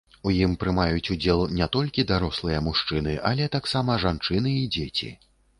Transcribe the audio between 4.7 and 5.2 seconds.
дзеці.